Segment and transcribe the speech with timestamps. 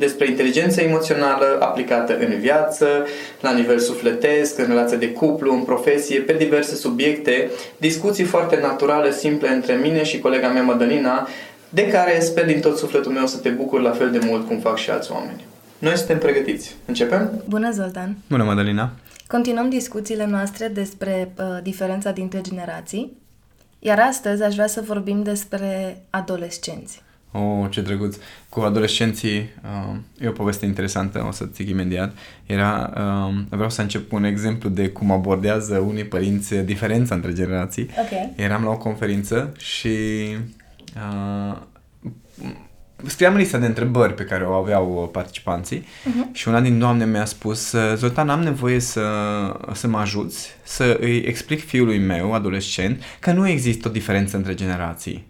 [0.00, 2.86] despre inteligența emoțională aplicată în viață,
[3.40, 9.12] la nivel sufletesc, în relație de cuplu, în profesie, pe diverse subiecte, discuții foarte naturale,
[9.12, 11.28] simple între mine și colega mea Madalina,
[11.68, 14.58] de care sper din tot sufletul meu să te bucur la fel de mult cum
[14.58, 15.44] fac și alți oameni.
[15.78, 16.74] Noi suntem pregătiți.
[16.86, 17.42] Începem?
[17.48, 18.16] Bună, Zoltan!
[18.28, 18.90] Bună, Madalina!
[19.26, 23.16] Continuăm discuțiile noastre despre uh, diferența dintre generații,
[23.78, 27.02] iar astăzi aș vrea să vorbim despre adolescenți.
[27.32, 28.16] Oh, ce drăguț.
[28.48, 32.16] Cu adolescenții, uh, e o poveste interesantă, o să zic imediat.
[32.46, 37.32] Era, uh, vreau să încep cu un exemplu de cum abordează unii părinți diferența între
[37.32, 37.88] generații.
[37.90, 38.32] Okay.
[38.36, 39.88] Eram la o conferință și
[40.96, 41.56] uh,
[43.06, 46.32] scriam lista de întrebări pe care o aveau participanții uh-huh.
[46.32, 49.02] și una din doamne mi-a spus Zoltan, am nevoie să,
[49.72, 54.54] să mă ajuți să îi explic fiului meu, adolescent, că nu există o diferență între
[54.54, 55.29] generații.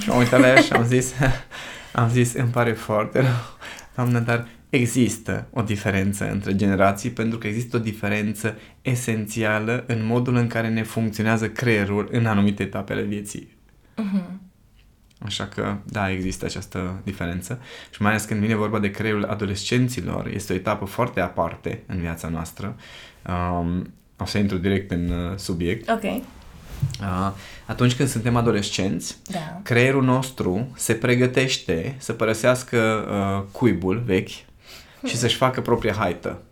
[0.00, 1.14] Și am uitat la ea și am zis,
[1.92, 3.58] am zis, îmi pare foarte rău,
[3.94, 10.34] doamnă, dar există o diferență între generații pentru că există o diferență esențială în modul
[10.34, 13.56] în care ne funcționează creierul în anumite etape ale vieții.
[13.96, 14.46] Uh-huh.
[15.18, 17.60] Așa că, da, există această diferență
[17.90, 21.98] și mai ales când vine vorba de creierul adolescenților, este o etapă foarte aparte în
[21.98, 22.76] viața noastră.
[23.28, 25.88] Um, o să intru direct în uh, subiect.
[25.88, 26.22] Ok
[27.66, 29.60] atunci când suntem adolescenți, da.
[29.62, 32.78] creierul nostru se pregătește să părăsească
[33.10, 34.28] uh, cuibul vechi
[35.06, 36.42] și să-și facă propria haită.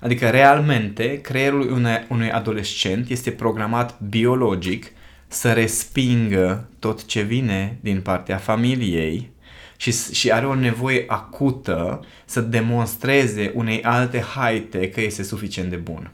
[0.00, 4.92] Adică, realmente, creierul unui, unui adolescent este programat biologic
[5.28, 9.30] să respingă tot ce vine din partea familiei
[9.76, 15.76] și, și are o nevoie acută să demonstreze unei alte haite că este suficient de
[15.76, 16.10] bun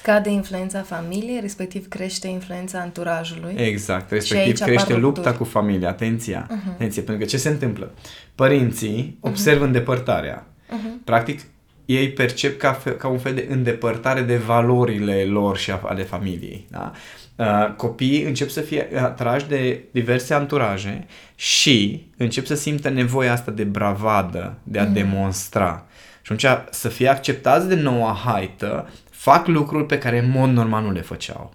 [0.00, 3.54] scade influența familiei, respectiv crește influența anturajului.
[3.56, 5.88] Exact, respectiv crește lupta cu familia.
[5.88, 6.70] Atenția, uh-huh.
[6.70, 7.90] atenție, pentru că ce se întâmplă?
[8.34, 9.20] Părinții uh-huh.
[9.20, 10.46] observă îndepărtarea.
[10.46, 11.04] Uh-huh.
[11.04, 11.40] Practic,
[11.84, 16.66] ei percep ca, fe, ca un fel de îndepărtare de valorile lor și ale familiei.
[16.70, 16.92] Da?
[17.36, 23.50] Uh, copiii încep să fie atrași de diverse anturaje și încep să simtă nevoia asta
[23.50, 24.92] de bravadă, de a mm.
[24.92, 25.86] demonstra.
[26.22, 28.88] Și atunci să fie acceptați de noua haită
[29.20, 31.54] fac lucruri pe care în mod normal nu le făceau.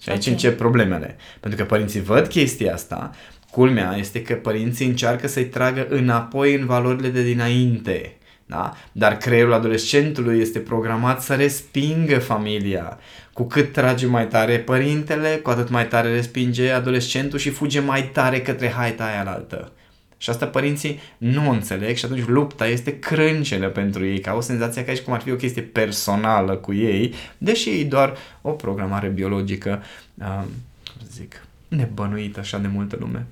[0.00, 0.32] Și aici okay.
[0.32, 1.16] încep problemele.
[1.40, 3.10] Pentru că părinții văd chestia asta,
[3.50, 8.16] culmea este că părinții încearcă să-i tragă înapoi în valorile de dinainte.
[8.46, 8.76] Da?
[8.92, 12.98] Dar creierul adolescentului este programat să respingă familia.
[13.32, 18.02] Cu cât trage mai tare părintele, cu atât mai tare respinge adolescentul și fuge mai
[18.02, 19.72] tare către haita aia altă.
[20.22, 24.84] Și asta părinții nu înțeleg și atunci lupta este crâncele pentru ei, că au senzația
[24.84, 29.08] că aici cum ar fi o chestie personală cu ei, deși e doar o programare
[29.08, 29.82] biologică,
[30.14, 30.42] uh,
[30.84, 33.26] cum să zic, nebănuită așa de multă lume.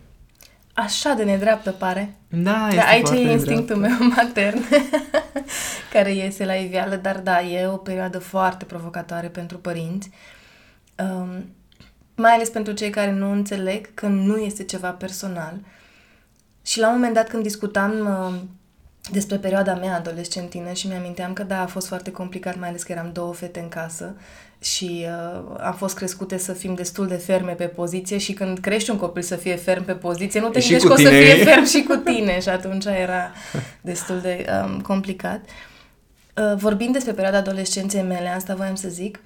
[0.73, 2.15] Așa de nedreaptă pare.
[2.29, 4.61] Da, este aici e instinctul meu matern
[5.93, 10.11] care iese la iveală, dar da, e o perioadă foarte provocatoare pentru părinți.
[10.97, 11.45] Um,
[12.15, 15.79] mai ales pentru cei care nu înțeleg că nu este ceva personal, uh,
[16.63, 18.41] și la un moment dat când discutam uh,
[19.11, 22.93] despre perioada mea adolescentină și mi-aminteam că da, a fost foarte complicat, mai ales că
[22.93, 24.15] eram două fete în casă
[24.59, 28.91] și uh, am fost crescute să fim destul de ferme pe poziție și când crești
[28.91, 31.65] un copil să fie ferm pe poziție, nu te gândești că o să fie ferm
[31.65, 33.33] și cu tine și atunci era
[33.81, 35.41] destul de um, complicat.
[36.37, 39.21] Uh, vorbind despre perioada adolescenței mele, asta voiam să zic,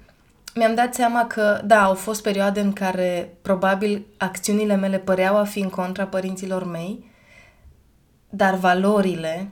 [0.55, 5.43] mi-am dat seama că, da, au fost perioade în care probabil acțiunile mele păreau a
[5.43, 7.11] fi în contra părinților mei,
[8.35, 9.51] dar valorile,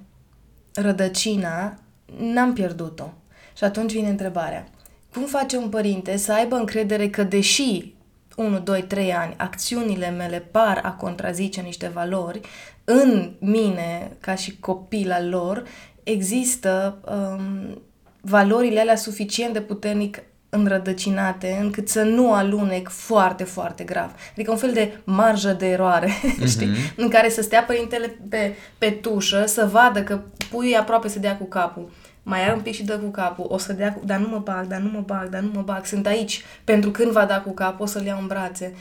[0.73, 1.79] rădăcina,
[2.17, 3.13] n-am pierdut-o.
[3.57, 4.67] Și atunci vine întrebarea.
[5.13, 7.93] Cum face un părinte să aibă încredere că deși
[8.35, 12.41] 1, 2, 3 ani acțiunile mele par a contrazice niște valori,
[12.83, 15.63] în mine, ca și copil al lor,
[16.03, 17.81] există um,
[18.21, 24.11] valorile alea suficient de puternic înrădăcinate încât să nu alunec foarte, foarte grav.
[24.31, 26.47] Adică un fel de marjă de eroare, mm-hmm.
[26.53, 26.69] știi?
[26.95, 30.19] În care să stea părintele pe, pe tușă, să vadă că
[30.49, 31.91] puiul e aproape să dea cu capul.
[32.23, 34.01] Mai are un pic și dă cu capul, o să dea cu...
[34.05, 35.85] Dar nu mă bag, dar nu mă bag, dar nu mă bag.
[35.85, 36.43] Sunt aici.
[36.63, 38.73] Pentru când va da cu capul, o să-l iau în brațe.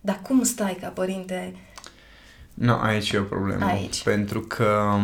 [0.00, 1.54] Dar cum stai ca părinte?
[2.54, 3.64] Nu, no, aici e o problemă.
[3.64, 4.02] Aici.
[4.02, 4.98] Pentru că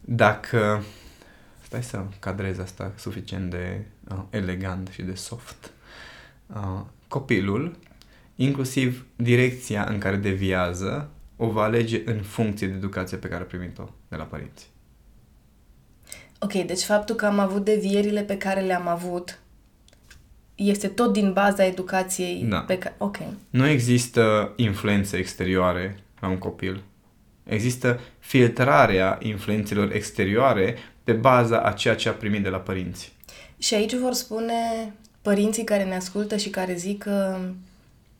[0.00, 0.84] dacă
[1.70, 5.72] stai să cadrez asta suficient de uh, elegant și de soft.
[6.46, 7.76] Uh, copilul,
[8.36, 13.46] inclusiv direcția în care deviază, o va alege în funcție de educația pe care a
[13.46, 14.70] primit-o de la părinți.
[16.38, 19.38] Ok, deci faptul că am avut devierile pe care le-am avut
[20.54, 22.60] este tot din baza educației da.
[22.60, 22.94] pe care...
[22.98, 23.16] Ok.
[23.50, 26.82] Nu există influențe exterioare la un copil.
[27.50, 33.12] Există filtrarea influențelor exterioare pe baza a ceea ce a primit de la părinți.
[33.58, 34.54] Și aici vor spune
[35.22, 37.38] părinții care ne ascultă și care zic că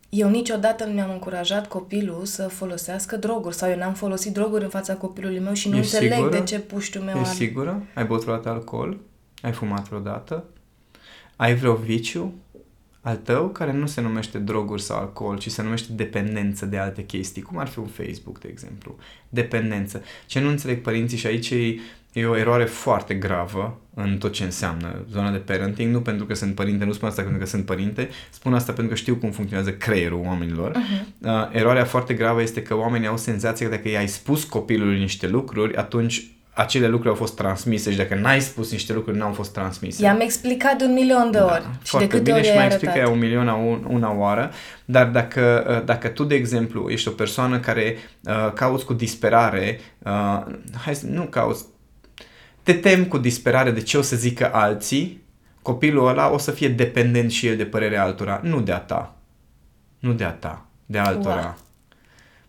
[0.08, 4.70] eu niciodată nu mi-am încurajat copilul să folosească droguri sau eu n-am folosit droguri în
[4.70, 6.38] fața copilului meu și nu Ești înțeleg sigură?
[6.38, 7.36] de ce puștiul meu Ești are...
[7.36, 7.82] sigură?
[7.94, 8.98] Ai băut vreodată alcool?
[9.42, 10.44] Ai fumat vreodată?
[11.36, 12.34] Ai vreo viciu
[13.00, 17.04] al tău care nu se numește droguri sau alcool, ci se numește dependență de alte
[17.04, 18.96] chestii, cum ar fi un Facebook, de exemplu.
[19.28, 20.02] Dependență.
[20.26, 21.80] Ce nu înțeleg părinții și aici e,
[22.12, 26.34] e o eroare foarte gravă în tot ce înseamnă zona de parenting, nu pentru că
[26.34, 29.30] sunt părinte, nu spun asta pentru că sunt părinte, spun asta pentru că știu cum
[29.30, 30.72] funcționează creierul oamenilor.
[30.72, 31.04] Uh-huh.
[31.20, 35.28] Uh, eroarea foarte gravă este că oamenii au senzația că dacă i-ai spus copilului niște
[35.28, 39.52] lucruri, atunci acele lucruri au fost transmise și dacă n-ai spus niște lucruri, n-au fost
[39.52, 40.04] transmise.
[40.04, 41.62] I-am explicat de un milion de ori.
[41.62, 42.82] Da, și foarte de câte bine ori și ai mai arătat.
[42.82, 44.50] explică un milion a un, una oară,
[44.84, 49.80] dar dacă, uh, dacă tu, de exemplu, ești o persoană care uh, cauți cu disperare,
[49.98, 50.42] uh,
[50.84, 51.64] hai să nu cauți,
[52.62, 55.22] te tem cu disperare de ce o să zică alții,
[55.62, 59.14] copilul ăla o să fie dependent și el de părerea altora, nu de a ta.
[59.98, 61.40] Nu de a ta, de altora.
[61.40, 61.56] Wow.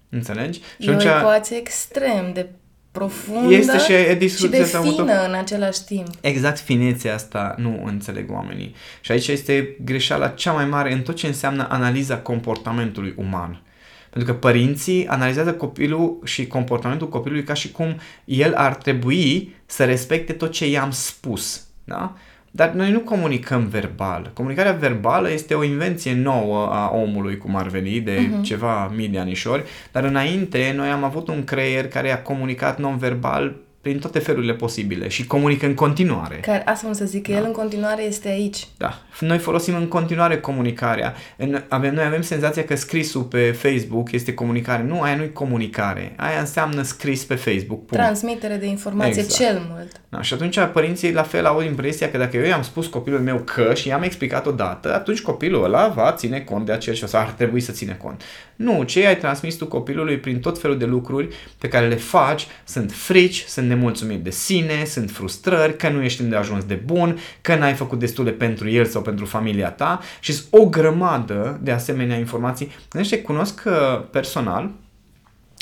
[0.10, 0.62] Înțelegi?
[0.78, 2.50] E o ecuație extrem de
[2.92, 6.08] profundă Este și e și discuția de asta am avut-o- fină în același timp.
[6.22, 8.76] Exact finețea asta nu înțeleg oamenii.
[9.02, 13.62] Și aici este greșeala cea mai mare în tot ce înseamnă analiza comportamentului uman.
[14.10, 17.96] Pentru că părinții analizează copilul și comportamentul copilului ca și cum
[18.26, 21.64] el ar trebui să respecte tot ce i-am spus.
[21.84, 22.16] Da?
[22.52, 24.32] Dar noi nu comunicăm verbal.
[24.34, 28.42] Comunicarea verbală este o invenție nouă a omului, cum ar veni, de uh-huh.
[28.42, 33.56] ceva mii de anișori, dar înainte noi am avut un creier care a comunicat non-verbal
[33.82, 36.36] prin toate felurile posibile și comunică în continuare.
[36.36, 38.68] Care, asta vreau să zic, că el în continuare este aici.
[38.78, 39.02] Da.
[39.20, 41.14] Noi folosim în continuare comunicarea.
[41.38, 44.84] În, avem, noi avem senzația că scrisul pe Facebook este comunicare.
[44.84, 46.14] Nu, aia nu e comunicare.
[46.18, 47.86] Aia înseamnă scris pe Facebook.
[47.86, 48.04] Punct.
[48.04, 49.44] Transmitere de informație Exact.
[49.44, 50.02] cel mult.
[50.10, 53.38] Da, și atunci părinții la fel au impresia că dacă eu i-am spus copilul meu
[53.38, 57.30] că și i-am explicat odată, atunci copilul ăla va ține cont de acel și ar
[57.30, 58.22] trebui să ține cont.
[58.56, 61.28] Nu, ce ai transmis tu copilului prin tot felul de lucruri
[61.58, 66.22] pe care le faci sunt frici, sunt nemulțumiri de sine, sunt frustrări, că nu ești
[66.22, 70.48] îndeajuns de bun, că n-ai făcut destule pentru el sau pentru familia ta și sunt
[70.50, 72.72] o grămadă de asemenea informații.
[72.90, 73.74] Gândește, cunosc uh,
[74.12, 74.72] personal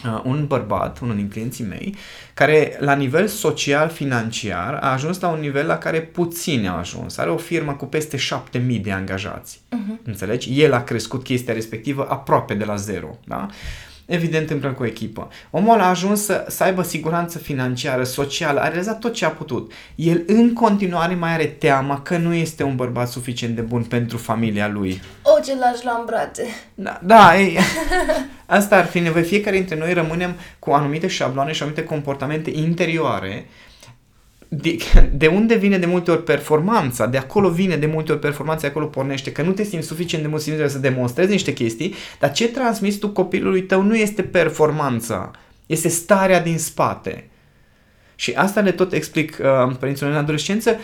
[0.06, 1.96] uh, un bărbat, unul din clienții mei,
[2.34, 7.18] care la nivel social-financiar a ajuns la un nivel la care puțini au ajuns.
[7.18, 9.60] Are o firmă cu peste 7000 de angajați.
[9.60, 10.04] Uh-huh.
[10.04, 10.62] Înțelegi?
[10.62, 13.18] El a crescut chestia respectivă aproape de la zero.
[13.26, 13.48] Da?
[14.10, 15.30] Evident, împreună cu o echipă.
[15.50, 19.72] Omul a ajuns să, să aibă siguranță financiară, socială, a realizat tot ce a putut.
[19.96, 24.18] El în continuare mai are teama că nu este un bărbat suficient de bun pentru
[24.18, 25.02] familia lui.
[25.22, 26.44] O, ce l-aș lua în brațe.
[26.74, 27.60] Da, da e,
[28.46, 29.24] asta ar fi nevoie.
[29.24, 33.46] Fiecare dintre noi rămânem cu anumite șabloane și anumite comportamente interioare
[34.50, 34.78] de,
[35.14, 38.68] de unde vine de multe ori performanța, de acolo vine de multe ori performanța, de
[38.68, 42.32] acolo pornește, că nu te simți suficient de mult simți să demonstrezi niște chestii, dar
[42.32, 45.32] ce transmiți tu copilului tău nu este performanța,
[45.66, 47.30] este starea din spate.
[48.16, 50.80] Și asta le tot explic uh, părinților în adolescență,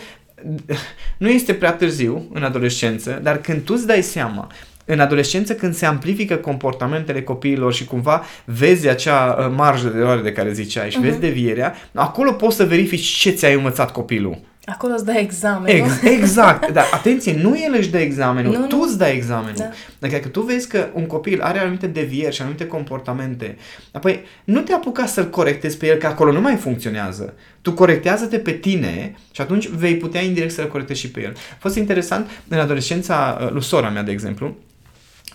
[1.18, 4.52] nu este prea târziu în adolescență, dar când tu îți dai seama
[4.88, 10.20] în adolescență când se amplifică comportamentele copiilor și cumva vezi acea uh, marjă de eroare
[10.20, 11.02] de care ziceai și uh-huh.
[11.02, 14.38] vezi devierea, acolo poți să verifici ce ți-ai învățat copilul.
[14.68, 15.86] Acolo îți dai examenul.
[15.86, 18.82] Ex- exact, dar atenție, nu el își dă examenul, Nu, tu nu.
[18.82, 19.54] îți dai examenul.
[19.56, 19.70] Da.
[19.98, 23.56] Dacă că tu vezi că un copil are anumite devieri și anumite comportamente,
[23.92, 27.34] apoi nu te apuca să-l corectezi pe el, că acolo nu mai funcționează.
[27.60, 31.32] Tu corectează-te pe tine și atunci vei putea indirect să-l corectezi și pe el.
[31.52, 34.56] A fost interesant, în adolescența uh, lui sora mea, de exemplu,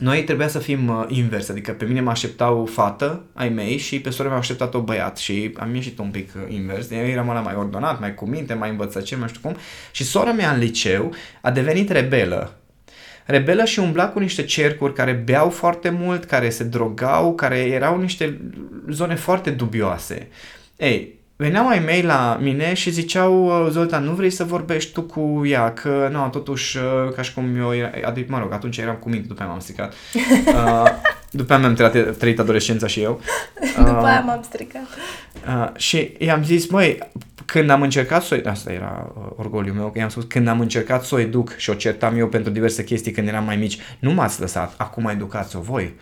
[0.01, 3.99] noi trebuia să fim uh, invers, adică pe mine mă așteptau fată ai mei și
[3.99, 6.91] pe sora mea m-a așteptat o băiat și am ieșit un pic uh, invers.
[6.91, 9.55] Eu eram ăla mai ordonat, mai cu minte, mai învățat ce, mai știu cum.
[9.91, 12.57] Și sora mea în liceu a devenit rebelă.
[13.25, 17.99] Rebelă și umbla cu niște cercuri care beau foarte mult, care se drogau, care erau
[17.99, 18.41] niște
[18.89, 20.27] zone foarte dubioase.
[20.77, 25.41] Ei, veneau ai mei la mine și ziceau, Zoltan, nu vrei să vorbești tu cu
[25.45, 27.69] ea, că nu, totuși, uh, ca și cum eu,
[28.05, 29.93] adică, mă rog, atunci eram cu minte, după aia m-am stricat.
[30.45, 30.87] Uh,
[31.29, 33.21] după aia mi-am trăit, trăit adolescența și eu.
[33.61, 34.87] Uh, după aia m-am stricat.
[35.47, 36.97] Uh, și i-am zis, măi,
[37.45, 38.49] când am încercat să o...
[38.49, 41.69] Asta era uh, orgoliul meu, că i-am spus, când am încercat să o educ și
[41.69, 45.59] o certam eu pentru diverse chestii când eram mai mici, nu m-ați lăsat, acum educați-o
[45.59, 45.93] voi.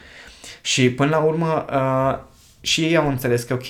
[0.62, 2.28] Și până la urmă, uh,
[2.62, 3.68] și ei au înțeles că, ok,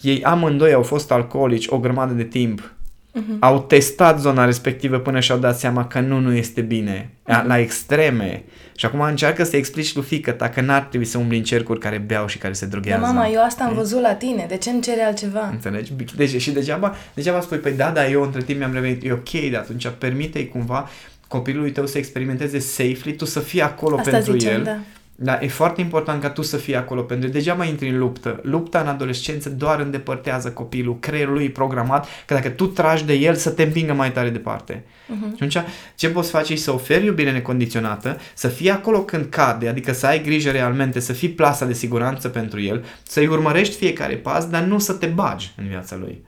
[0.00, 2.72] ei amândoi au fost alcoolici o grămadă de timp,
[3.14, 3.38] uh-huh.
[3.38, 7.46] au testat zona respectivă până și-au dat seama că nu, nu este bine, uh-huh.
[7.46, 8.44] la extreme.
[8.76, 11.78] Și acum încearcă să explici lui fică ta că n-ar trebui să umbli în cercuri
[11.78, 13.00] care beau și care se droghează.
[13.00, 15.48] Da, mama, eu asta am văzut la tine, de ce îmi cere altceva?
[15.52, 15.92] Înțelegi?
[16.16, 19.30] Deci, și degeaba, degeaba spui, păi da, da, eu între timp mi-am revenit, e ok,
[19.30, 20.88] de atunci permite-i cumva
[21.28, 24.62] copilului tău să experimenteze safely, tu să fii acolo asta pentru zicem, el.
[24.62, 24.78] Da.
[25.20, 27.32] Da, e foarte important ca tu să fii acolo pentru el.
[27.32, 28.40] Degeaba intri în luptă.
[28.42, 30.98] Lupta în adolescență doar îndepărtează copilul.
[30.98, 34.30] Creierul lui e programat că dacă tu tragi de el să te împingă mai tare
[34.30, 34.84] departe.
[34.84, 35.36] Uh-huh.
[35.36, 35.58] Și atunci
[35.94, 40.06] ce poți face e să oferi iubire necondiționată, să fii acolo când cade, adică să
[40.06, 44.62] ai grijă realmente, să fii plasa de siguranță pentru el, să-i urmărești fiecare pas, dar
[44.62, 46.22] nu să te bagi în viața lui.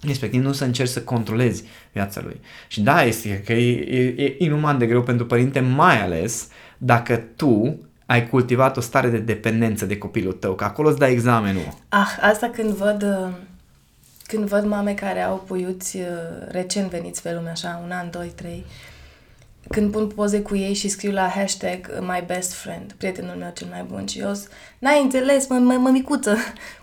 [0.00, 2.40] Respectiv, nu să încerci să controlezi viața lui.
[2.68, 7.16] Și da, este că e, e, e inuman de greu pentru părinte, mai ales dacă
[7.36, 11.74] tu ai cultivat o stare de dependență de copilul tău, că acolo îți dai examenul.
[11.88, 13.32] Ah, asta când văd, uh,
[14.26, 16.04] când văd mame care au puiuți uh,
[16.48, 18.64] recent veniți pe lume, așa, un an, doi, trei,
[19.68, 23.68] când pun poze cu ei și scriu la hashtag my best friend, prietenul meu cel
[23.70, 24.32] mai bun și eu
[24.78, 26.36] n-ai înțeles, mă, mă, mă micuță,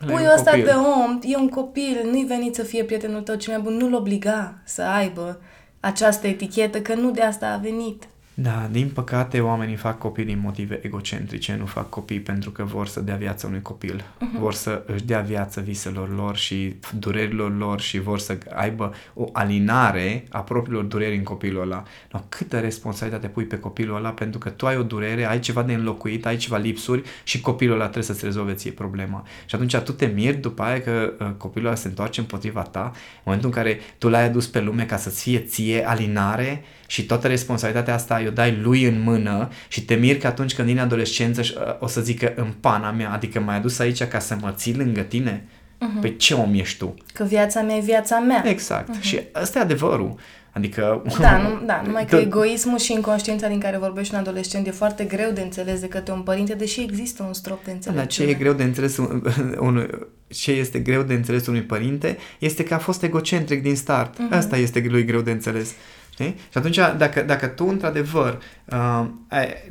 [0.06, 0.72] puiul ăsta de
[1.04, 4.54] om, e un copil, nu-i venit să fie prietenul tău cel mai bun, nu-l obliga
[4.64, 5.42] să aibă
[5.80, 8.04] această etichetă, că nu de asta a venit.
[8.36, 12.88] Da, din păcate oamenii fac copii din motive egocentrice, nu fac copii pentru că vor
[12.88, 14.02] să dea viață unui copil.
[14.02, 14.40] Uh-huh.
[14.40, 19.30] Vor să își dea viață viselor lor și durerilor lor și vor să aibă o
[19.34, 21.84] alinare a propriilor dureri în copilul ăla.
[22.12, 25.64] No, câtă responsabilitate pui pe copilul ăla pentru că tu ai o durere, ai ceva
[25.64, 29.24] de înlocuit, ai ceva lipsuri și copilul ăla trebuie să-ți rezolve ție problema.
[29.46, 32.92] Și atunci tu te miri după aia că uh, copilul ăla se întoarce împotriva ta,
[32.94, 37.06] în momentul în care tu l-ai adus pe lume ca să-ți fie ție alinare și
[37.06, 40.80] toată responsabilitatea asta o dai lui în mână și te miri că atunci când din
[40.80, 44.52] adolescență uh, o să zică în pana mea, adică m-ai adus aici ca să mă
[44.56, 45.48] ții lângă tine?
[45.48, 46.02] Uh-huh.
[46.02, 46.94] Păi ce om ești tu?
[47.14, 48.44] Că viața mea e viața mea.
[48.46, 48.98] Exact.
[48.98, 49.02] Uh-huh.
[49.02, 50.16] Și ăsta e adevărul.
[50.52, 51.02] Adică...
[51.20, 55.04] Da, nu, da, numai că egoismul și inconștiința din care vorbești un adolescent e foarte
[55.04, 57.98] greu de înțeles de către un părinte, deși există un strop de înțeles.
[57.98, 59.24] Dar ce e greu de înțeles un,
[59.68, 59.90] un,
[60.28, 64.14] ce este greu de înțeles unui părinte este că a fost egocentric din start.
[64.14, 64.38] Uh-huh.
[64.38, 65.74] Asta este lui greu de înțeles.
[66.14, 66.36] Știi?
[66.52, 69.06] Și atunci, dacă, dacă tu, într-adevăr, uh,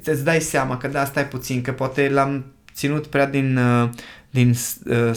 [0.05, 2.45] îți dai seama că da, stai puțin, că poate l-am
[2.75, 3.89] ținut prea din, uh,
[4.31, 5.11] din uh,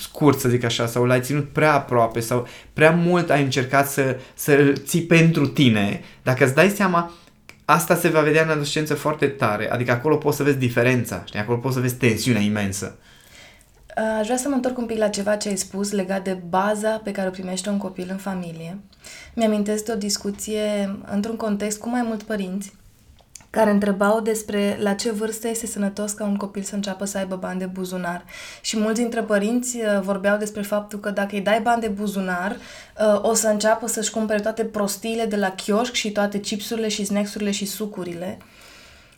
[0.00, 4.18] scurt, să zic așa, sau l-ai ținut prea aproape sau prea mult ai încercat să,
[4.34, 7.12] să ții pentru tine, dacă îți dai seama,
[7.64, 11.40] asta se va vedea în adolescență foarte tare, adică acolo poți să vezi diferența, știi?
[11.40, 12.98] acolo poți să vezi tensiunea imensă.
[13.96, 16.90] Aș vrea să mă întorc un pic la ceva ce ai spus legat de baza
[16.90, 18.78] pe care o primește un copil în familie.
[19.34, 22.72] Mi-amintesc de o discuție într-un context cu mai mulți părinți
[23.52, 27.36] care întrebau despre la ce vârstă este sănătos ca un copil să înceapă să aibă
[27.36, 28.24] bani de buzunar.
[28.60, 32.50] Și mulți dintre părinți uh, vorbeau despre faptul că dacă îi dai bani de buzunar,
[32.50, 37.04] uh, o să înceapă să-și cumpere toate prostiile de la chioșc și toate chipsurile și
[37.04, 38.38] snacksurile și sucurile.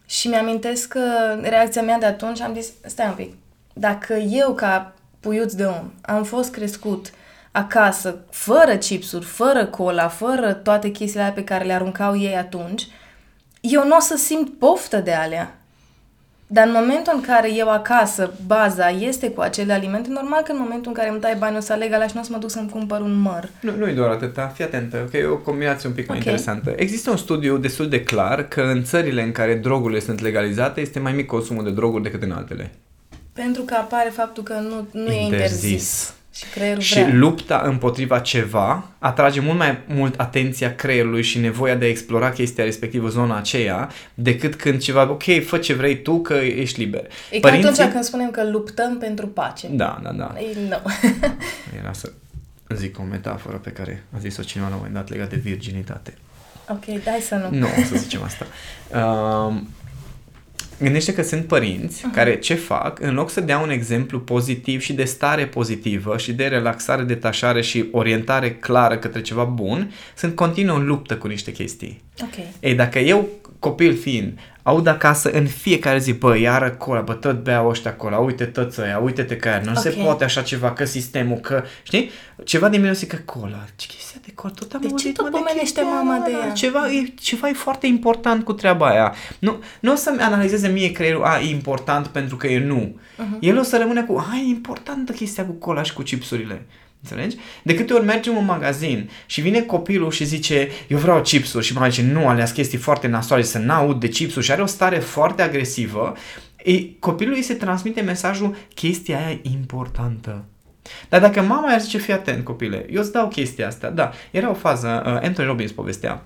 [0.06, 1.00] Și mi-amintesc că
[1.42, 3.32] reacția mea de atunci am zis, stai un pic,
[3.74, 7.10] dacă eu ca puiuț de om am fost crescut
[7.52, 12.86] acasă fără chipsuri, fără cola, fără toate chestiile alea pe care le aruncau ei atunci,
[13.60, 15.58] eu nu o să simt poftă de alea.
[16.46, 20.58] Dar în momentul în care eu acasă, baza este cu acele alimente, normal că în
[20.60, 22.38] momentul în care îmi dai bani o să aleg alea și nu o să mă
[22.38, 23.48] duc să-mi cumpăr un măr.
[23.60, 26.32] Nu, nu e doar atâta, fii atentă, că e o combinație un pic mai okay.
[26.32, 26.72] interesantă.
[26.76, 30.98] Există un studiu destul de clar că în țările în care drogurile sunt legalizate este
[30.98, 32.70] mai mic consumul de droguri decât în altele.
[33.34, 35.20] Pentru că apare faptul că nu, nu interzis.
[35.20, 36.14] e interzis.
[36.34, 37.14] Și creierul Și vrea.
[37.14, 42.64] lupta împotriva ceva atrage mult mai mult atenția creierului și nevoia de a explora chestia
[42.64, 47.06] respectivă, zona aceea, decât când ceva, ok, fă ce vrei tu că ești liber.
[47.30, 47.68] E Părinții...
[47.68, 49.68] ca atunci când spunem că luptăm pentru pace.
[49.70, 50.34] Da, da, da.
[50.38, 50.76] Ei, nu.
[51.80, 52.12] Era să
[52.74, 56.14] zic o metaforă pe care a zis-o cineva la un moment dat legat de virginitate.
[56.68, 57.58] Ok, dai să nu.
[57.58, 58.46] Nu, o să zicem asta.
[58.94, 59.54] Uh,
[60.84, 62.14] Gândește că sunt părinți uh-huh.
[62.14, 66.32] care ce fac, în loc să dea un exemplu pozitiv și de stare pozitivă și
[66.32, 71.52] de relaxare, detașare și orientare clară către ceva bun, sunt continuă în luptă cu niște
[71.52, 72.02] chestii.
[72.22, 72.44] Ok.
[72.60, 77.42] Ei, dacă eu, copil fiind, aud acasă în fiecare zi, bă, iară cola, bă, tot
[77.42, 79.82] bea ăștia cola, uite tot ăia, uite-te că nu okay.
[79.82, 82.10] se poate așa ceva, că sistemul, că, știi?
[82.44, 84.92] Ceva din mine o zic că cola, ce chestia de cola, tot am De ce
[84.92, 86.52] auzit, tot mă, pomenește chestia mama aia, de ea?
[86.52, 89.14] Ceva e, ceva e foarte important cu treaba aia.
[89.38, 92.98] Nu, nu o să-mi analizeze mie creierul, a, e important pentru că e nu.
[92.98, 93.38] Uh-huh.
[93.40, 96.66] El o să rămâne cu, a, e importantă chestia cu cola și cu chipsurile.
[97.10, 97.36] Înțelegi?
[97.62, 101.72] De câte ori mergem în magazin și vine copilul și zice eu vreau chipsuri și
[101.72, 104.66] mama zice nu, alea sunt chestii foarte nasoale, să n-aud de chipsuri și are o
[104.66, 106.12] stare foarte agresivă,
[106.56, 110.44] e, copilului se transmite mesajul chestia aia e importantă.
[111.08, 114.50] Dar dacă mama ar zice, fii atent copile, eu îți dau chestia asta, da, era
[114.50, 116.22] o fază, uh, Anthony Robbins povestea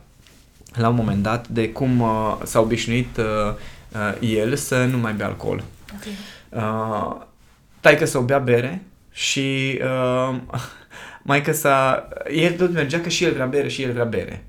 [0.74, 3.24] la un moment dat de cum uh, s-a obișnuit uh,
[3.92, 5.62] uh, el să nu mai bea alcool.
[5.96, 6.12] Okay.
[6.48, 7.16] Uh,
[7.80, 8.82] taică să o bea bere
[9.18, 10.38] și uh,
[11.22, 14.44] mai că sa, el tot mergea că și el vrea bere și el vrea bere.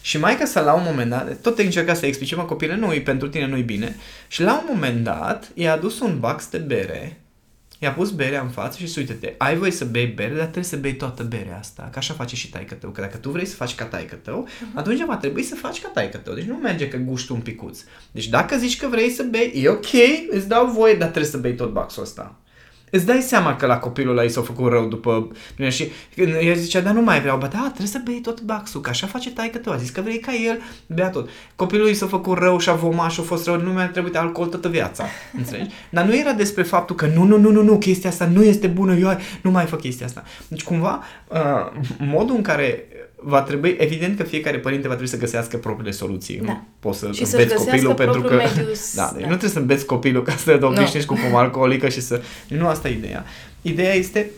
[0.00, 2.92] Și mai că sa la un moment dat, tot încerca să explice, mă copile, nu
[3.04, 3.96] pentru tine nu-i bine.
[4.28, 7.20] Și la un moment dat i-a adus un box de bere,
[7.78, 10.76] i-a pus berea în față și uite-te, ai voie să bei bere, dar trebuie să
[10.76, 13.54] bei toată berea asta, că așa face și taică tău, că dacă tu vrei să
[13.54, 14.74] faci ca taică tău, uh-huh.
[14.74, 17.80] atunci va trebui să faci ca taică tău, deci nu merge că guști un picuț.
[18.10, 19.92] Deci dacă zici că vrei să bei, e ok,
[20.30, 22.40] îți dau voie, dar trebuie să bei tot boxul ăsta
[22.90, 25.28] îți dai seama că la copilul ăla i s-a făcut rău după...
[25.68, 25.90] Și
[26.40, 29.06] el zicea, dar nu mai vreau, bă, da, trebuie să bei tot baxul, că așa
[29.06, 31.28] face taică tău, a zis că vrei ca el, bea tot.
[31.56, 34.16] Copilul i s-a făcut rău și a vomat și a fost rău, nu mi-a trebuit
[34.16, 35.04] alcool toată viața,
[35.38, 35.70] înțelegi?
[35.90, 38.66] Dar nu era despre faptul că nu, nu, nu, nu, nu, chestia asta nu este
[38.66, 40.24] bună, eu nu mai fac chestia asta.
[40.48, 42.86] Deci cumva, uh, modul în care
[43.22, 46.36] va trebui, evident că fiecare părinte va trebui să găsească propriile soluții.
[46.36, 46.52] Da.
[46.52, 48.34] Nu poți să Și să-și înveți copilul pentru că...
[48.34, 49.28] medius, da, deci da.
[49.28, 52.22] nu trebuie să înveți copilul ca să te obișnuiești cu pomă alcoolică și să...
[52.48, 53.24] Nu asta e ideea.
[53.62, 54.30] Ideea este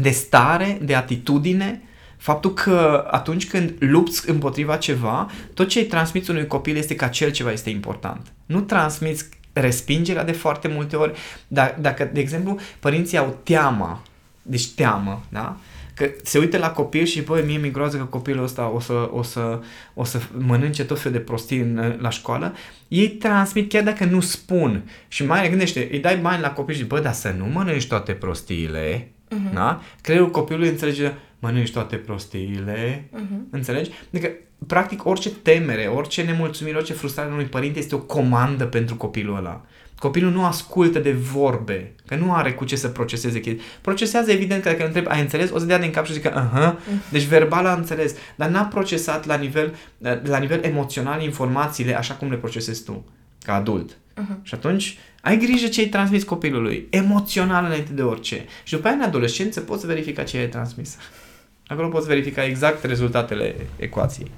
[0.00, 1.82] de stare, de atitudine,
[2.16, 7.04] faptul că atunci când lupți împotriva ceva, tot ce îi transmiți unui copil este că
[7.04, 8.26] acel ceva este important.
[8.46, 14.02] Nu transmiți respingerea de foarte multe ori, dar dacă, de exemplu, părinții au teama,
[14.42, 15.56] deci teamă, da?
[16.00, 19.10] Că se uită la copil și, băi, mie mi groază că copilul ăsta o să,
[19.12, 19.60] o să,
[19.94, 22.54] o să mănânce tot fel de prostii în, la școală,
[22.88, 24.90] ei transmit chiar dacă nu spun.
[25.08, 28.12] Și mai gândește, îi dai bani la copil și, bă, dar să nu mănânci toate
[28.12, 29.54] prostiile, uh-huh.
[29.54, 29.82] da?
[30.00, 33.50] Creierul copilului înțelege, mănânci toate prostiile, uh-huh.
[33.50, 33.90] înțelegi?
[34.12, 34.30] Adică,
[34.66, 39.64] practic, orice temere, orice nemulțumire, orice frustrare unui părinte este o comandă pentru copilul ăla.
[40.00, 43.62] Copilul nu ascultă de vorbe, că nu are cu ce să proceseze chestii.
[43.80, 45.50] Procesează, evident, că dacă îl întreb, ai înțeles?
[45.50, 47.10] O să dea din cap și zică, aha, uh-huh.
[47.10, 49.74] deci verbal a înțeles, dar n-a procesat la nivel,
[50.22, 53.04] la nivel emoțional informațiile așa cum le procesezi tu,
[53.44, 53.90] ca adult.
[53.92, 54.42] Uh-huh.
[54.42, 58.44] Și atunci, ai grijă ce îi transmiți copilului, emoțional înainte de orice.
[58.64, 60.96] Și după aia, în adolescență, poți verifica ce ai transmis.
[61.66, 64.30] Acolo poți verifica exact rezultatele ecuației.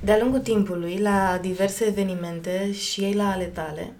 [0.00, 3.92] De-a lungul timpului, la diverse evenimente și ei la ale tale,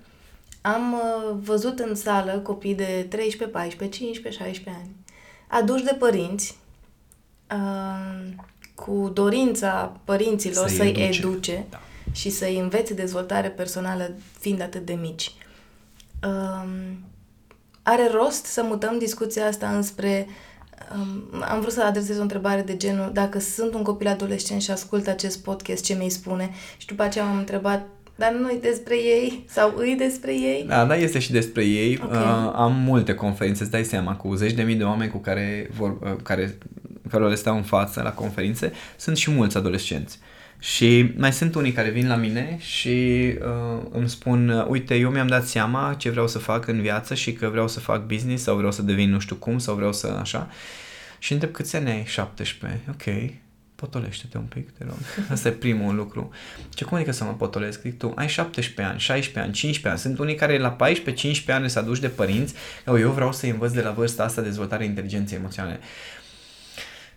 [0.66, 4.96] am uh, văzut în sală copii de 13, 14, 15, 16 ani,
[5.48, 6.58] aduși de părinți,
[7.50, 8.34] uh,
[8.74, 11.80] cu dorința părinților să-i, să-i educe, educe da.
[12.12, 15.32] și să-i învețe dezvoltare personală fiind atât de mici.
[16.22, 16.68] Uh,
[17.82, 20.26] are rost să mutăm discuția asta înspre
[20.94, 24.70] um, am vrut să adresez o întrebare de genul dacă sunt un copil adolescent și
[24.70, 26.50] ascult acest podcast, ce mi-i spune?
[26.76, 30.64] Și după aceea m-am întrebat dar nu e despre ei sau îi despre ei?
[30.68, 32.00] Da, da, este și despre ei.
[32.02, 32.22] Okay.
[32.22, 35.70] Uh, am multe conferințe, îți dai seama, cu zeci de mii de oameni cu care,
[35.76, 36.58] vor, uh, care,
[37.10, 38.72] care le stau în față la conferințe.
[38.96, 40.18] Sunt și mulți adolescenți.
[40.58, 42.88] Și mai sunt unii care vin la mine și
[43.40, 47.14] uh, îmi spun, uh, uite, eu mi-am dat seama ce vreau să fac în viață
[47.14, 49.92] și că vreau să fac business sau vreau să devin nu știu cum sau vreau
[49.92, 50.50] să așa.
[51.18, 52.04] Și întreb câți ani ai?
[52.06, 52.80] 17.
[52.88, 53.34] Ok
[53.84, 54.96] potolește-te un pic, te rog.
[55.32, 56.30] Asta e primul lucru.
[56.74, 57.80] Ce cum adică să mă potolesc?
[57.80, 59.98] Zic tu, ai 17 ani, 16 ani, 15 ani.
[59.98, 60.78] Sunt unii care la 14-15
[61.46, 62.54] ani se aduci de părinți,
[62.86, 65.80] eu, eu vreau să învăț de la vârsta asta dezvoltarea inteligenței emoționale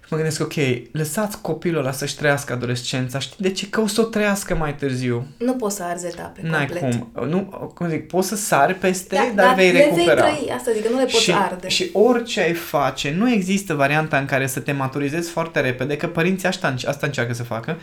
[0.10, 0.54] mă gândesc, ok,
[0.92, 3.70] lăsați copilul ăla să-și trăiască adolescența, știi de ce?
[3.70, 5.28] Că o să o trăiască mai târziu.
[5.38, 6.92] Nu poți să arzi etape N-ai complet.
[7.14, 7.28] cum.
[7.30, 10.24] Nu, cum zic, poți să sari peste, da, dar, dar vei le recupera.
[10.24, 11.68] vei trăi, asta zic, că nu le poți și, arde.
[11.68, 16.08] Și orice ai face, nu există varianta în care să te maturizezi foarte repede, că
[16.08, 17.78] părinții asta, asta încearcă să facă,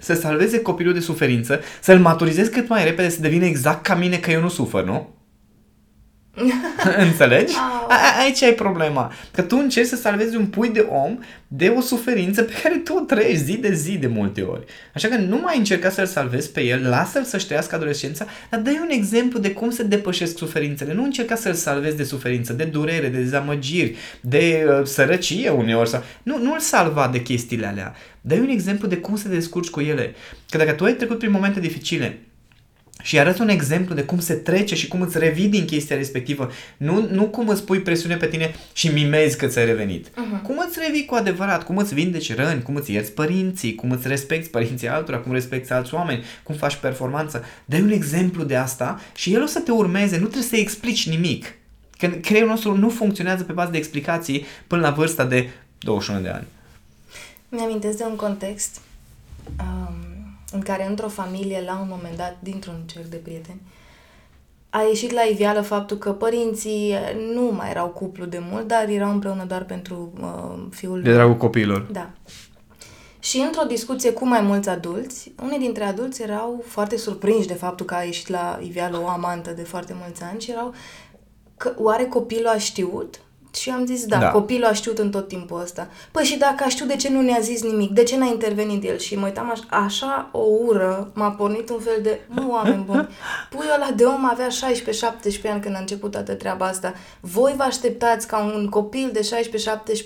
[0.00, 4.16] să salveze copilul de suferință, să-l maturizezi cât mai repede, să devină exact ca mine,
[4.16, 5.14] că eu nu sufăr, nu?
[7.06, 7.54] Înțelegi?
[7.56, 9.12] A, a, aici ai problema.
[9.32, 12.94] Că tu încerci să salvezi un pui de om de o suferință pe care tu
[12.94, 14.64] o trăiești zi de zi de multe ori.
[14.94, 18.70] Așa că nu mai încerca să-l salvezi pe el, lasă-l să-și trăiască adolescența, dar dă
[18.80, 20.92] un exemplu de cum se depășesc suferințele.
[20.92, 25.88] Nu încerca să-l salvezi de suferință, de durere, de dezamăgiri, de uh, sărăcie uneori.
[25.88, 26.02] Sau...
[26.22, 27.94] Nu, nu-l salva de chestiile alea.
[28.20, 30.14] dă un exemplu de cum să te descurci cu ele.
[30.48, 32.18] Că dacă tu ai trecut prin momente dificile,
[33.02, 36.50] și arăți un exemplu de cum se trece și cum îți revii din chestia respectivă.
[36.76, 40.08] Nu, nu cum îți pui presiune pe tine și mimezi că ți-ai revenit.
[40.08, 40.42] Uh-huh.
[40.42, 44.08] Cum îți revii cu adevărat, cum îți vindeci răni, cum îți ierți părinții, cum îți
[44.08, 47.44] respecti părinții altora, cum respecti alți oameni, cum faci performanță.
[47.64, 51.08] dă un exemplu de asta și el o să te urmeze, nu trebuie să-i explici
[51.08, 51.54] nimic.
[51.98, 56.28] Că creierul nostru nu funcționează pe bază de explicații până la vârsta de 21 de
[56.28, 56.46] ani.
[57.48, 58.80] Mi-amintesc de un context
[59.58, 59.89] um,
[60.52, 63.60] în care într-o familie, la un moment dat, dintr-un cerc de prieteni,
[64.70, 66.94] a ieșit la iveală faptul că părinții
[67.34, 71.02] nu mai erau cuplu de mult, dar erau împreună doar pentru uh, fiul...
[71.02, 71.88] De dragul copiilor.
[71.92, 72.10] Da.
[73.18, 77.86] Și într-o discuție cu mai mulți adulți, unii dintre adulți erau foarte surprinși de faptul
[77.86, 80.74] că a ieșit la iveală o amantă de foarte mulți ani și erau
[81.56, 83.20] că oare copilul a știut?
[83.54, 85.88] Și am zis, da, da, copilul a știut în tot timpul ăsta.
[86.10, 87.90] Păi și dacă a știut, de ce nu ne-a zis nimic?
[87.90, 88.98] De ce n-a intervenit el?
[88.98, 93.08] Și mă uitam așa, așa o ură, m-a pornit un fel de, mă, oameni buni,
[93.50, 96.94] puiul ăla de om avea 16-17 ani când a început toată treaba asta.
[97.20, 99.20] Voi vă așteptați ca un copil de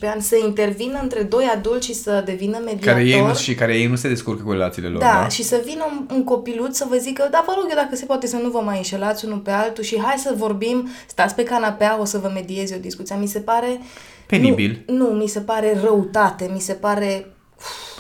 [0.07, 2.93] 16-17 ani să intervină între doi adulți și să devină mediator?
[2.93, 5.19] Care ei nu, și care ei nu se descurcă cu relațiile lor, da?
[5.23, 5.29] da?
[5.29, 8.05] și să vină un, un copiluț să vă zică, da, vă rog eu dacă se
[8.05, 11.43] poate să nu vă mai înșelați unul pe altul și hai să vorbim, stați pe
[11.43, 13.17] canapea, o să vă mediezi o discuție.
[13.21, 13.81] Mi se pare...
[14.27, 14.83] Penibil.
[14.87, 17.27] Nu, nu, mi se pare răutate, mi se pare...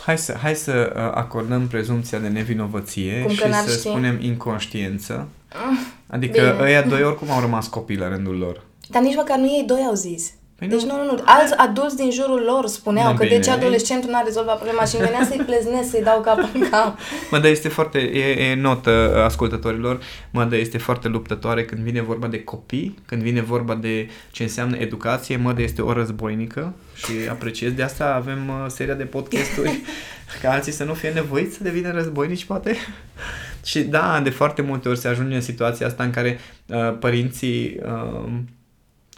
[0.04, 3.78] Hai să, hai să uh, acordăm prezumția de nevinovăție Cum și să ști?
[3.78, 5.28] spunem inconștiență.
[5.48, 6.64] Ah, adică Bine.
[6.68, 8.62] ăia doi oricum au rămas copii la rândul lor.
[8.88, 10.32] Dar nici măcar nu ei doi au zis.
[10.58, 11.22] Păi deci nu, nu, nu.
[11.24, 13.36] Alți adulți din jurul lor spuneau da, că bine.
[13.36, 16.68] de ce adolescentul n-a rezolvat problema și îmi venea să-i pleznesc, să-i dau cap în
[16.70, 16.98] cap.
[17.30, 22.02] Mă, dar este foarte, e, e notă ascultătorilor, mă, dar este foarte luptătoare când vine
[22.02, 27.12] vorba de copii, când vine vorba de ce înseamnă educație, mă, este o războinică și
[27.30, 27.72] apreciez.
[27.72, 29.80] De asta avem uh, seria de podcasturi
[30.42, 32.76] ca alții să nu fie nevoiți să devină războinici, poate.
[33.64, 37.80] și da, de foarte multe ori se ajunge în situația asta în care uh, părinții
[37.84, 38.28] uh,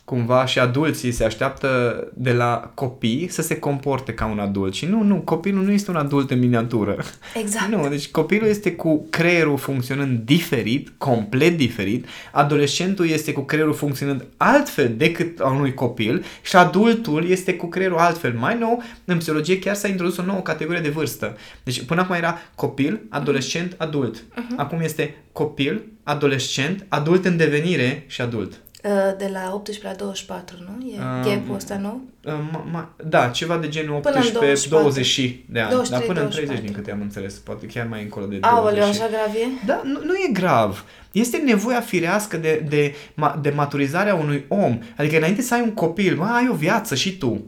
[0.07, 1.69] cumva și adulții se așteaptă
[2.15, 4.75] de la copii să se comporte ca un adult.
[4.75, 7.05] Și nu, nu, copilul nu este un adult în miniatură.
[7.35, 7.65] Exact.
[7.77, 14.25] Nu, deci copilul este cu creierul funcționând diferit, complet diferit, adolescentul este cu creierul funcționând
[14.37, 18.33] altfel decât al unui copil și adultul este cu creierul altfel.
[18.33, 21.37] Mai nou, în psihologie chiar s-a introdus o nouă categorie de vârstă.
[21.63, 24.17] Deci până acum era copil, adolescent, adult.
[24.17, 24.57] Uh-huh.
[24.57, 28.61] Acum este copil, adolescent, adult în devenire și adult.
[28.85, 30.87] Uh, de la 18 la 24, nu?
[30.91, 32.03] E uh, gap-ul ăsta, nu?
[32.25, 35.71] Uh, ma, ma, da, ceva de genul 18, 20 de ani.
[35.71, 36.23] 23, dar până 24.
[36.23, 38.59] în 30 din câte am înțeles, poate chiar mai încolo de 20.
[38.59, 39.67] Aoleu, așa grav e?
[39.67, 40.85] Da, nu, nu e grav.
[41.13, 42.95] Este nevoia firească de, de,
[43.41, 44.79] de maturizarea unui om.
[44.97, 47.45] Adică înainte să ai un copil, mă, ai o viață și tu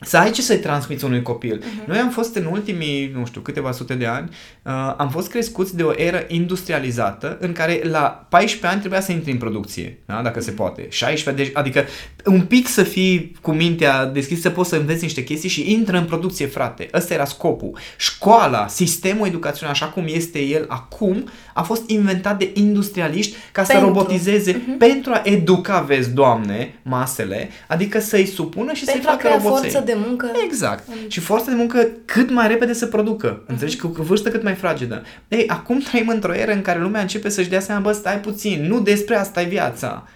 [0.00, 1.62] să ai ce să-i transmiți unui copil.
[1.62, 1.86] Uh-huh.
[1.86, 4.28] Noi am fost în ultimii, nu știu, câteva sute de ani,
[4.62, 9.12] uh, am fost crescuți de o eră industrializată în care la 14 ani trebuia să
[9.12, 10.22] intri în producție, da?
[10.22, 10.86] dacă se poate.
[10.90, 11.84] 16, deci, adică
[12.26, 15.96] un pic să fii cu mintea deschisă, să poți să înveți niște chestii și intră
[15.96, 16.88] în producție, frate.
[16.94, 17.78] Ăsta era scopul.
[17.96, 23.86] Școala, sistemul educațional, așa cum este el acum, a fost inventat de industrialiști ca pentru.
[23.86, 24.78] să robotizeze, uh-huh.
[24.78, 29.96] pentru a educa, vezi, doamne, masele, adică să-i supună și pentru să-i facă roboței de
[30.06, 30.30] muncă.
[30.44, 30.88] Exact.
[30.88, 31.08] Mm.
[31.08, 33.42] Și forța de muncă cât mai repede să producă.
[33.42, 33.46] Mm-hmm.
[33.46, 33.76] Înțelegi?
[33.76, 35.02] Cu vârstă cât mai fragedă.
[35.28, 38.66] Ei, acum trăim într-o eră în care lumea începe să-și dea seama, bă, stai puțin,
[38.66, 40.08] nu despre asta e viața.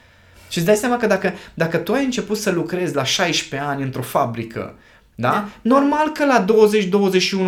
[0.50, 3.82] Și îți dai seama că dacă, dacă tu ai început să lucrezi la 16 ani
[3.82, 4.74] într-o fabrică,
[5.20, 5.30] da?
[5.30, 5.48] da?
[5.62, 6.44] Normal că la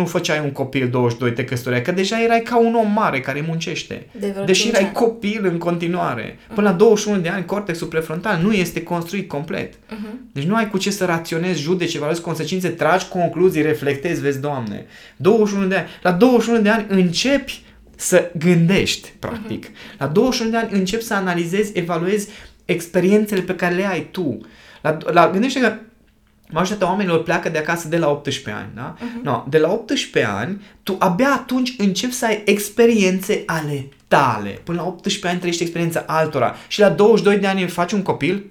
[0.03, 3.43] 20-21 făceai un copil, 22 te căsătoreai, că deja erai ca un om mare care
[3.47, 4.07] muncește.
[4.19, 4.91] De Deși erai ani.
[4.91, 6.37] copil în continuare.
[6.53, 9.73] Până la 21 de ani, cortexul prefrontal nu este construit complet.
[9.73, 10.31] Uh-huh.
[10.31, 14.85] Deci nu ai cu ce să raționezi, judeci, evaluezi consecințe, tragi concluzii, reflectezi, vezi, Doamne.
[15.15, 15.87] 21 de ani.
[16.01, 17.61] La 21 de ani începi
[17.95, 19.67] să gândești, practic.
[19.67, 19.97] Uh-huh.
[19.97, 22.29] La 21 de ani începi să analizezi, evaluezi
[22.65, 24.39] experiențele pe care le ai tu.
[24.81, 25.73] La, la, gândește că
[26.49, 28.95] majoritatea oamenilor pleacă de acasă de la 18 ani, da?
[28.95, 29.23] Uh-huh.
[29.23, 34.49] No, de la 18 ani, tu abia atunci începi să ai experiențe ale tale.
[34.49, 36.55] Până la 18 ani trăiești experiența altora.
[36.67, 38.43] Și la 22 de ani faci un copil?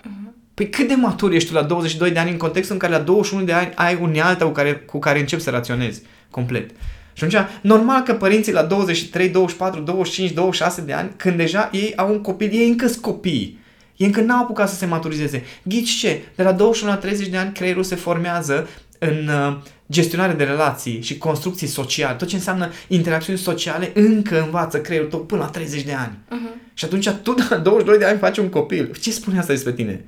[0.00, 0.32] Uh-huh.
[0.54, 2.98] Păi cât de matur ești tu la 22 de ani în contextul în care la
[2.98, 6.70] 21 de ani ai unealta cu care, cu care începi să raționezi complet.
[7.14, 11.92] Și atunci, normal că părinții la 23, 24, 25, 26 de ani, când deja ei
[11.96, 13.58] au un copil, ei încă copii
[13.96, 15.42] Ei încă n-au apucat să se maturizeze.
[15.62, 16.22] Ghici ce?
[16.34, 19.56] De la 21 la 30 de ani creierul se formează în uh,
[19.90, 25.20] gestionare de relații și construcții sociale, tot ce înseamnă interacțiuni sociale, încă învață creierul tău
[25.20, 26.18] până la 30 de ani.
[26.30, 26.72] Uh-huh.
[26.74, 28.96] Și atunci tu, la 22 de ani, faci un copil.
[29.00, 30.04] Ce spune asta despre tine?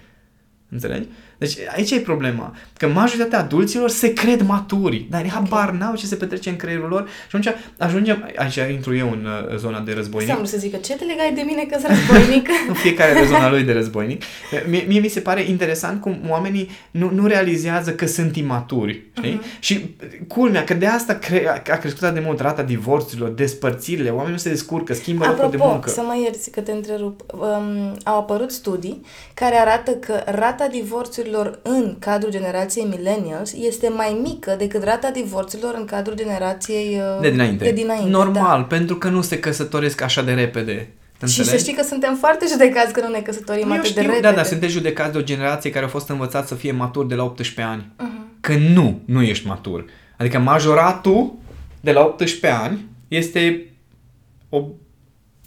[0.69, 1.09] Înțelegi?
[1.39, 2.55] Deci aici e problema.
[2.77, 5.33] Că majoritatea adulților se cred maturi, dar okay.
[5.33, 9.27] habar n-au ce se petrece în creierul lor și atunci ajungem, aici intru eu în
[9.51, 10.29] uh, zona de războinic.
[10.29, 12.49] Seamnă să zică, ce te legai de mine că sunt războinic?
[12.83, 14.23] Fiecare are zona lui de războinic.
[14.69, 19.03] Mie, mie mi se pare interesant cum oamenii nu, nu realizează că sunt imaturi.
[19.17, 19.39] Știi?
[19.39, 19.59] Uh-huh.
[19.59, 19.95] Și
[20.29, 24.39] culmea, că de asta cre- a crescut atât de mult rata divorțurilor, despărțirile, oamenii nu
[24.39, 25.91] se descurcă, schimbă Apropo, locul de muncă.
[25.91, 31.26] să mă ierți că te întrerup, um, au apărut studii care arată că rata divorțurilor
[31.63, 37.31] în cadrul generației millennials este mai mică decât rata divorțurilor în cadrul generației uh, de
[37.31, 37.65] dinainte.
[37.65, 38.67] De dinainte Normal, da.
[38.77, 40.89] pentru că nu se căsătoresc așa de repede.
[41.27, 44.21] Și să știi că suntem foarte judecați că nu ne căsătorim atât știu, de repede.
[44.21, 47.15] Da, da, suntem judecați de o generație care a fost învățat să fie matur de
[47.15, 47.83] la 18 ani.
[47.83, 48.41] Uh-huh.
[48.41, 49.85] Că nu, nu ești matur.
[50.17, 51.35] Adică majoratul
[51.81, 53.71] de la 18 ani este
[54.49, 54.65] o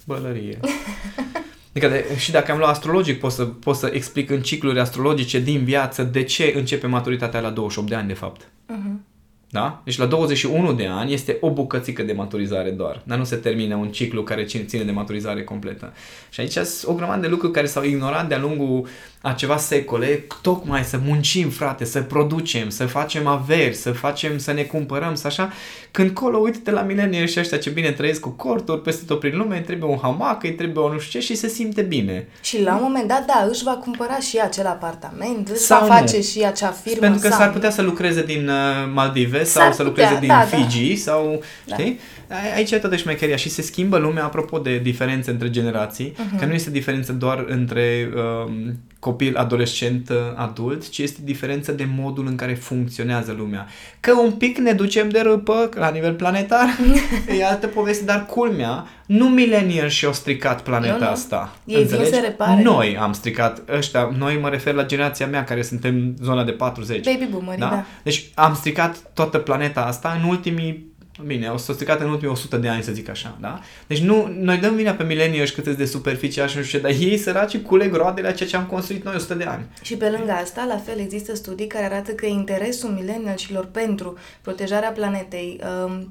[0.05, 0.59] bălărie.
[1.69, 5.39] Adică de, și dacă am luat astrologic, pot să, pot să explic în cicluri astrologice
[5.39, 8.41] din viață de ce începe maturitatea la 28 de ani, de fapt.
[8.41, 9.07] Uh-huh.
[9.51, 9.81] Da?
[9.83, 13.75] Deci la 21 de ani este o bucățică de maturizare doar, dar nu se termină
[13.75, 15.93] un ciclu care ține de maturizare completă.
[16.29, 18.87] Și aici sunt o grămadă de lucruri care s-au ignorat de-a lungul
[19.21, 24.51] a ceva secole, tocmai să muncim, frate, să producem, să facem averi, să facem, să
[24.51, 25.51] ne cumpărăm, să așa.
[25.91, 29.37] Când colo, uite-te la milenii și ăștia ce bine trăiesc cu corturi peste tot prin
[29.37, 32.27] lume, îi trebuie un hamac, îi trebuie o nu știu ce și se simte bine.
[32.41, 35.93] Și la un moment dat, da, își va cumpăra și acel apartament, își sau va
[35.95, 36.23] face nu.
[36.23, 36.99] și acea firmă.
[36.99, 37.37] Pentru că sau...
[37.37, 40.57] s-ar putea să lucreze din uh, Maldive sau s-ar să lucreze putea, din da, da.
[40.57, 41.11] Fiji da.
[41.11, 41.99] sau, știi?
[42.29, 42.35] Da.
[42.55, 46.39] Aici e toată șmecheria și se schimbă lumea apropo de diferențe între generații, uh-huh.
[46.39, 48.51] că nu este diferență doar între uh,
[48.99, 53.67] copil, adolescent, uh, adult, ci este diferență de modul în care funcționează lumea.
[53.99, 56.67] Că un pic ne ducem de râpă la nivel planetar,
[57.39, 61.09] e altă poveste, dar culmea, nu millennials și-au stricat planeta nu, nu.
[61.09, 61.55] asta.
[61.65, 62.61] Ei vin să repare.
[62.61, 67.05] Noi am stricat ăștia, noi mă refer la generația mea care suntem zona de 40.
[67.05, 67.69] Baby boomer, da?
[67.69, 67.85] da.
[68.03, 72.67] Deci am stricat toată planeta asta în ultimii Bine, au stricat în ultimii 100 de
[72.67, 73.59] ani, să zic așa, da?
[73.87, 76.93] Deci nu, noi dăm vina pe mileniști cât de superficial și nu știu ce, dar
[76.99, 79.65] ei săraci culeg roadele a ceea ce am construit noi 100 de ani.
[79.81, 84.91] Și pe lângă asta, la fel, există studii care arată că interesul milenialșilor pentru protejarea
[84.91, 86.09] planetei, um,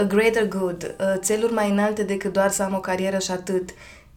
[0.00, 3.70] a greater good, uh, țeluri mai înalte decât doar să am o carieră și atât,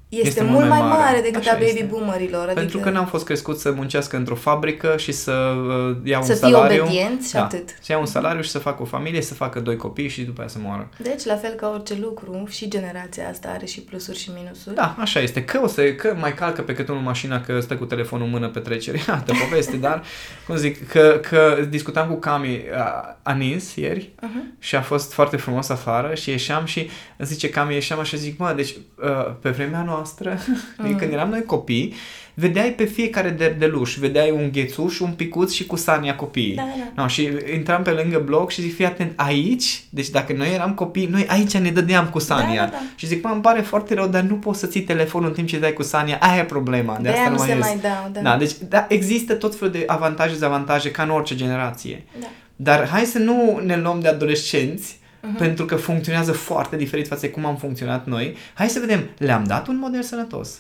[0.10, 2.42] este, este mult mai mare, mare decât Așa a baby boomerilor.
[2.42, 2.60] Adică...
[2.60, 6.38] Pentru că n-am fost crescut să muncească într-o fabrică și să uh, iau să un
[6.38, 6.86] salariu.
[6.86, 7.70] Să fii obedient și da, atât.
[7.82, 10.40] Să iau un salariu și să fac o familie, să facă doi copii și după
[10.40, 10.90] aia să moară.
[10.98, 14.76] Deci, la fel ca orice lucru, și generația asta are și plusuri și minusuri.
[14.76, 15.44] Da, așa este.
[15.44, 18.32] Că, o să, că mai calcă pe cât unul mașina că stă cu telefonul în
[18.32, 19.00] mână pe trecere.
[19.08, 20.04] Iată, poveste, dar,
[20.48, 24.60] cum zic, că, că discutam cu Cami uh, Anis ieri uh-huh.
[24.60, 28.54] și a fost foarte frumos afară și ieșeam și zice Cami, ieșeam așa zic, mă,
[28.56, 30.40] deci uh, pe vremea noastră
[30.78, 30.96] Mm.
[30.96, 31.94] Când eram noi copii,
[32.34, 36.56] vedeai pe fiecare de deluș, vedeai un ghețuș, un picuț și cu Sania copiii.
[36.56, 37.02] Da, da.
[37.02, 40.74] No, și intram pe lângă bloc și zic, fii atent, aici, deci dacă noi eram
[40.74, 42.64] copii, noi aici ne dădeam cu Sania.
[42.64, 42.78] Da, da, da.
[42.96, 45.48] Și zic, mă, îmi pare foarte rău, dar nu poți să ții telefonul în timp
[45.48, 46.96] ce dai cu Sania, aia e problema.
[46.96, 48.22] De, de asta nu, nu mai se mai dau, da.
[48.22, 52.04] da deci da, există tot felul de avantaje, dezavantaje, ca în orice generație.
[52.20, 52.28] Da.
[52.56, 55.38] Dar hai să nu ne luăm de adolescenți uh-huh.
[55.38, 58.36] pentru că funcționează foarte diferit față de cum am funcționat noi.
[58.54, 60.60] Hai să vedem, le-am dat un model sănătos.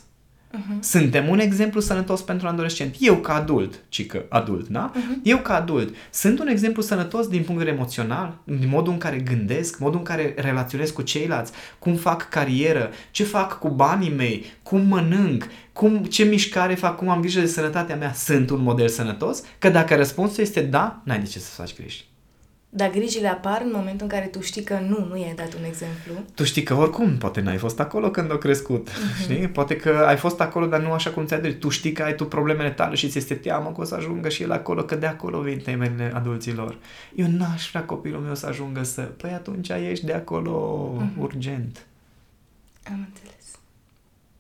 [0.51, 0.79] Uh-huh.
[0.79, 2.95] Suntem un exemplu sănătos pentru un adolescent.
[2.99, 4.91] Eu ca adult, cică adult, da?
[4.91, 5.23] Uh-huh.
[5.23, 8.97] Eu ca adult sunt un exemplu sănătos din punct de vedere emoțional, din modul în
[8.97, 14.13] care gândesc, modul în care relaționez cu ceilalți, cum fac carieră, ce fac cu banii
[14.13, 18.13] mei, cum mănânc, cum, ce mișcare fac, cum am grijă de sănătatea mea.
[18.13, 19.43] Sunt un model sănătos?
[19.59, 22.05] Că dacă răspunsul este da, n-ai de ce să faci griji.
[22.77, 25.63] Dar grijile apar în momentul în care tu știi că nu, nu i-ai dat un
[25.63, 26.13] exemplu.
[26.35, 29.21] Tu știi că oricum, poate n-ai fost acolo când a crescut, uh-huh.
[29.21, 29.47] știi?
[29.47, 31.59] Poate că ai fost acolo, dar nu așa cum ți-ai dorit.
[31.59, 34.29] Tu știi că ai tu problemele tale și ți este teamă că o să ajungă
[34.29, 36.77] și el acolo, că de acolo vin temerile adulților.
[37.15, 39.01] Eu n-aș vrea copilul meu să ajungă să...
[39.01, 41.21] Păi atunci ești de acolo uh-huh.
[41.21, 41.85] urgent.
[42.87, 43.45] Am înțeles.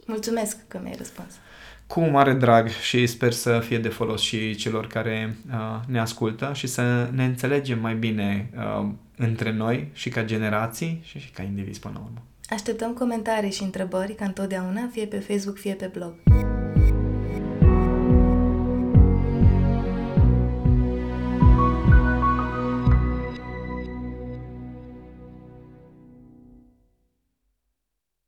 [0.05, 1.33] Mulțumesc că mi-ai răspuns
[1.87, 6.51] cu mare drag și sper să fie de folos și celor care uh, ne ascultă
[6.53, 11.43] și să ne înțelegem mai bine uh, între noi și ca generații și, și ca
[11.43, 12.21] indivizi până la urmă.
[12.49, 16.13] Așteptăm comentarii și întrebări ca întotdeauna, fie pe Facebook, fie pe blog.